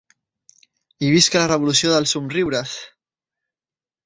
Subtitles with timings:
[1.07, 2.75] I visca la revolució dels somriures!